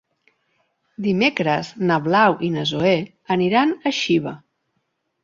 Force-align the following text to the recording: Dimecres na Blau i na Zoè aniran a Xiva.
Dimecres 1.07 1.69
na 1.89 1.97
Blau 2.07 2.37
i 2.47 2.49
na 2.55 2.63
Zoè 2.71 2.95
aniran 3.37 3.75
a 3.91 3.93
Xiva. 3.99 4.35